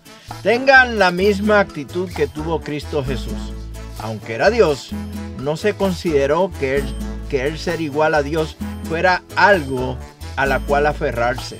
[0.42, 3.52] Tengan la misma actitud que tuvo Cristo Jesús.
[3.98, 4.90] Aunque era Dios,
[5.40, 6.82] no se consideró que
[7.30, 9.96] él, ser igual a Dios fuera algo
[10.36, 11.58] a la cual aferrarse.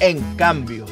[0.00, 0.84] En cambio,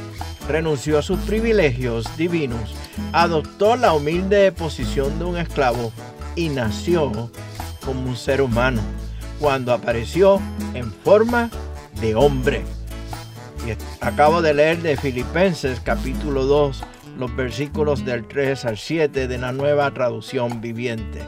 [0.49, 2.75] renunció a sus privilegios divinos
[3.13, 5.93] adoptó la humilde posición de un esclavo
[6.35, 7.31] y nació
[7.85, 8.81] como un ser humano
[9.41, 10.41] cuando apareció
[10.75, 11.51] en forma
[12.01, 12.65] de hombre.
[13.67, 16.83] Y acabo de leer de Filipenses capítulo 2
[17.19, 21.27] los versículos del 3 al 7 de la nueva traducción viviente.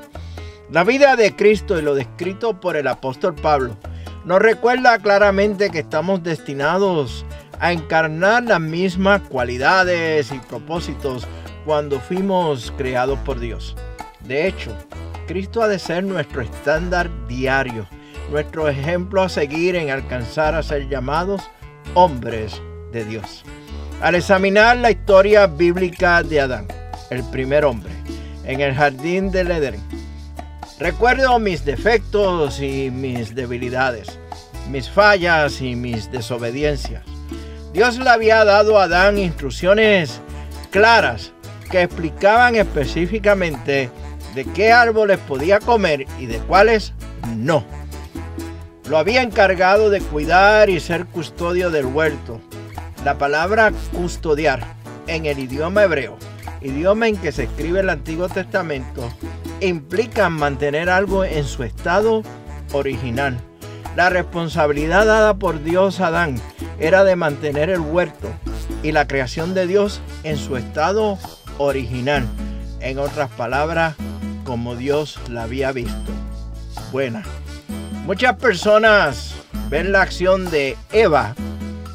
[0.70, 3.76] La vida de Cristo y lo descrito por el apóstol Pablo
[4.24, 7.24] nos recuerda claramente que estamos destinados
[7.60, 11.26] a encarnar las mismas cualidades y propósitos
[11.68, 13.76] cuando fuimos creados por Dios.
[14.20, 14.74] De hecho,
[15.26, 17.86] Cristo ha de ser nuestro estándar diario,
[18.30, 21.42] nuestro ejemplo a seguir en alcanzar a ser llamados
[21.92, 23.44] hombres de Dios.
[24.00, 26.68] Al examinar la historia bíblica de Adán,
[27.10, 27.92] el primer hombre,
[28.44, 29.78] en el jardín del Edén,
[30.78, 34.18] recuerdo mis defectos y mis debilidades,
[34.70, 37.04] mis fallas y mis desobediencias.
[37.74, 40.22] Dios le había dado a Adán instrucciones
[40.70, 41.34] claras
[41.68, 43.90] que explicaban específicamente
[44.34, 46.92] de qué árboles podía comer y de cuáles
[47.36, 47.64] no.
[48.88, 52.40] Lo había encargado de cuidar y ser custodio del huerto.
[53.04, 54.60] La palabra custodiar
[55.06, 56.16] en el idioma hebreo,
[56.62, 59.08] idioma en que se escribe el Antiguo Testamento,
[59.60, 62.22] implica mantener algo en su estado
[62.72, 63.38] original.
[63.96, 66.36] La responsabilidad dada por Dios a Adán
[66.78, 68.28] era de mantener el huerto
[68.82, 71.37] y la creación de Dios en su estado original.
[72.80, 73.96] En otras palabras,
[74.44, 76.12] como Dios la había visto.
[76.92, 77.24] Buena.
[78.06, 79.34] Muchas personas
[79.68, 81.34] ven la acción de Eva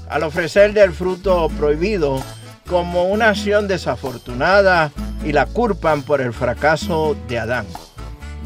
[0.10, 2.22] al ofrecer del fruto prohibido
[2.70, 4.92] como una acción desafortunada
[5.24, 7.66] y la culpan por el fracaso de Adán.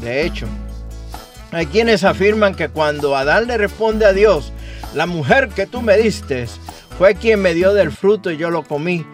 [0.00, 0.46] De hecho,
[1.50, 4.52] hay quienes afirman que cuando Adán le responde a Dios,
[4.94, 6.46] la mujer que tú me diste
[6.96, 9.04] fue quien me dio del fruto y yo lo comí,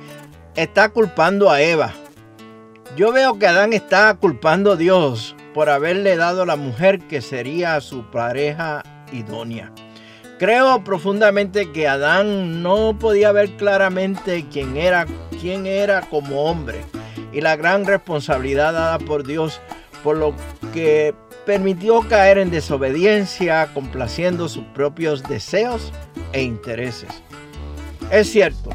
[0.56, 1.92] está culpando a Eva.
[2.96, 7.80] Yo veo que Adán está culpando a Dios por haberle dado la mujer que sería
[7.80, 9.72] su pareja idónea.
[10.38, 15.06] Creo profundamente que Adán no podía ver claramente quién era,
[15.40, 16.80] quién era como hombre
[17.32, 19.60] y la gran responsabilidad dada por Dios,
[20.02, 20.34] por lo
[20.72, 21.14] que
[21.46, 25.92] permitió caer en desobediencia, complaciendo sus propios deseos
[26.32, 27.10] e intereses.
[28.10, 28.70] Es cierto,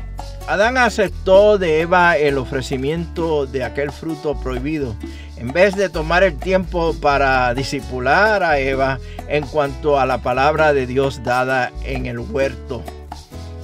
[0.50, 4.96] Adán aceptó de Eva el ofrecimiento de aquel fruto prohibido,
[5.38, 8.98] en vez de tomar el tiempo para disipular a Eva
[9.28, 12.84] en cuanto a la palabra de Dios dada en el huerto.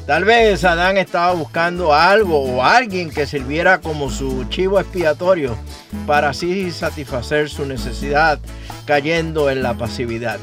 [0.06, 5.58] Tal vez Adán estaba buscando algo o alguien que sirviera como su chivo expiatorio
[6.06, 8.38] para así satisfacer su necesidad
[8.86, 10.38] cayendo en la pasividad.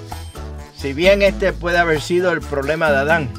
[0.77, 3.31] Si bien este puede haber sido el problema de Adán,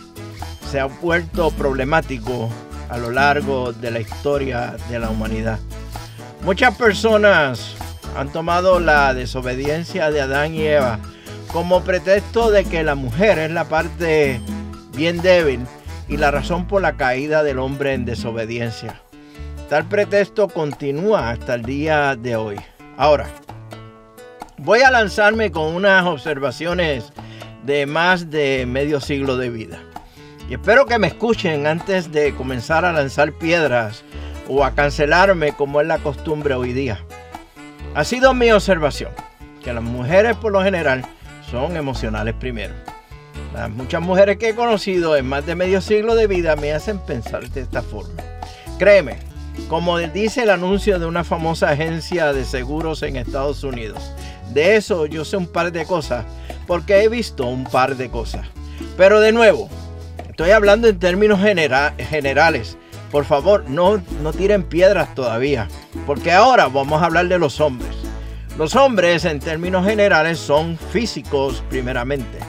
[0.72, 2.50] se ha vuelto problemático
[2.94, 5.58] a lo largo de la historia de la humanidad.
[6.44, 7.74] Muchas personas
[8.16, 11.00] han tomado la desobediencia de Adán y Eva
[11.52, 14.40] como pretexto de que la mujer es la parte
[14.96, 15.62] bien débil
[16.08, 19.02] y la razón por la caída del hombre en desobediencia.
[19.70, 22.58] Tal pretexto continúa hasta el día de hoy.
[22.96, 23.28] Ahora,
[24.60, 27.12] voy a lanzarme con unas observaciones
[27.66, 29.80] de más de medio siglo de vida.
[30.50, 34.04] Y espero que me escuchen antes de comenzar a lanzar piedras
[34.48, 37.00] o a cancelarme como es la costumbre hoy día.
[37.96, 39.12] Ha sido mi observación
[39.64, 41.06] que las mujeres por lo general
[41.50, 42.74] son emocionales primero.
[43.54, 47.00] Las muchas mujeres que he conocido en más de medio siglo de vida me hacen
[47.00, 48.22] pensar de esta forma.
[48.80, 49.20] Créeme,
[49.70, 54.12] como dice el anuncio de una famosa agencia de seguros en Estados Unidos,
[54.54, 56.26] de eso yo sé un par de cosas
[56.68, 58.48] porque he visto un par de cosas.
[58.98, 59.70] Pero de nuevo,
[60.34, 62.76] estoy hablando en términos generales.
[63.12, 65.68] Por favor, no, no tiren piedras todavía,
[66.08, 67.92] porque ahora vamos a hablar de los hombres.
[68.58, 72.40] Los hombres en términos generales son físicos primeramente.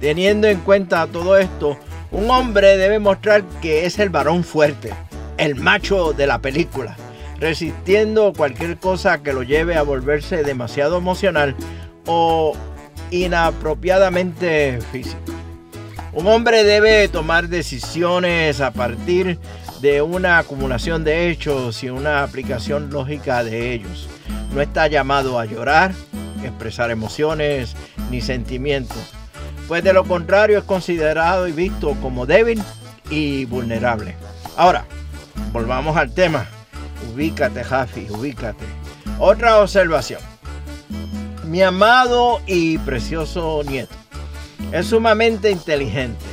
[0.00, 1.76] Teniendo en cuenta todo esto,
[2.12, 4.94] un hombre debe mostrar que es el varón fuerte,
[5.36, 6.96] el macho de la película,
[7.38, 11.54] resistiendo cualquier cosa que lo lleve a volverse demasiado emocional
[12.06, 12.54] o
[13.10, 15.37] inapropiadamente físico.
[16.12, 19.38] Un hombre debe tomar decisiones a partir
[19.80, 24.08] de una acumulación de hechos y una aplicación lógica de ellos.
[24.54, 25.92] No está llamado a llorar,
[26.42, 27.76] expresar emociones
[28.10, 29.14] ni sentimientos
[29.68, 32.60] pues de lo contrario es considerado y visto como débil
[33.10, 34.16] y vulnerable.
[34.56, 34.86] Ahora,
[35.52, 36.46] volvamos al tema.
[37.12, 38.64] Ubícate, Jafi, ubícate.
[39.18, 40.20] Otra observación.
[41.44, 43.94] Mi amado y precioso nieto
[44.72, 46.24] es sumamente inteligente.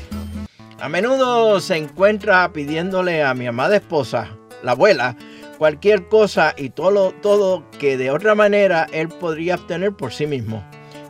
[0.80, 5.16] A menudo se encuentra pidiéndole a mi amada esposa, la abuela,
[5.58, 10.64] cualquier cosa y todo, todo que de otra manera él podría obtener por sí mismo.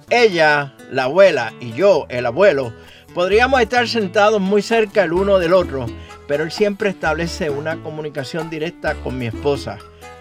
[0.09, 2.73] Ella, la abuela y yo, el abuelo,
[3.13, 5.87] podríamos estar sentados muy cerca el uno del otro,
[6.27, 9.79] pero él siempre establece una comunicación directa con mi esposa,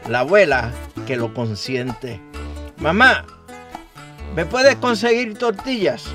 [0.09, 0.73] la abuela,
[1.07, 2.21] que lo consiente.
[2.79, 3.27] Mamá,
[4.35, 6.07] ¿me puedes conseguir tortillas?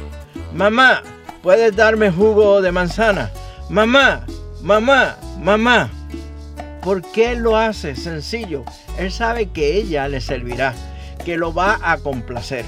[0.53, 1.03] Mamá,
[1.43, 3.29] ¿puedes darme jugo de manzana?
[3.69, 4.25] Mamá,
[4.61, 5.91] mamá, mamá.
[6.81, 7.95] ¿Por qué lo hace?
[7.95, 8.63] Sencillo.
[8.97, 10.73] Él sabe que ella le servirá,
[11.23, 12.65] que lo va a complacer.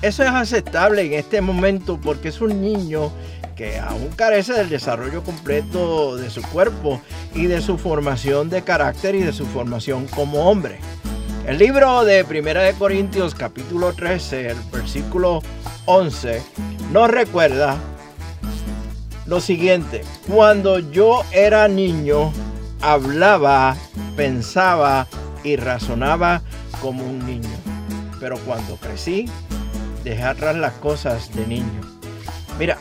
[0.00, 3.10] Eso es aceptable en este momento porque es un niño
[3.56, 7.00] que aún carece del desarrollo completo de su cuerpo
[7.34, 10.78] y de su formación de carácter y de su formación como hombre.
[11.48, 15.42] El libro de Primera de Corintios capítulo 13, el versículo
[15.90, 16.42] 11,
[16.92, 17.78] nos recuerda
[19.24, 22.30] lo siguiente, cuando yo era niño,
[22.82, 23.74] hablaba,
[24.14, 25.06] pensaba
[25.42, 26.42] y razonaba
[26.82, 27.56] como un niño,
[28.20, 29.30] pero cuando crecí,
[30.04, 31.80] deja atrás las cosas de niño.
[32.58, 32.76] Mira,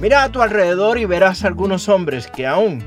[0.00, 2.82] mira a tu alrededor y verás algunos hombres que aún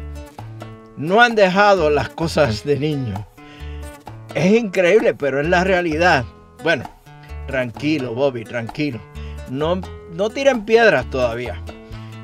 [0.98, 3.28] no han dejado las cosas de niño.
[4.34, 6.26] Es increíble, pero es la realidad.
[6.64, 6.86] Bueno,
[7.46, 9.00] tranquilo, Bobby, tranquilo.
[9.50, 11.62] No, no tiren piedras todavía.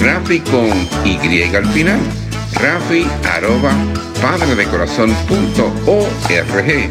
[0.00, 2.00] Rafi con Y al final.
[2.54, 3.72] Rafi arroba
[4.20, 6.90] padre de corazón punto org.